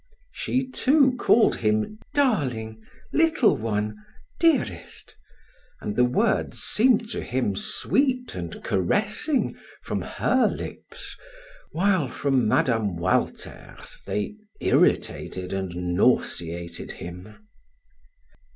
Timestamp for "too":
0.67-1.15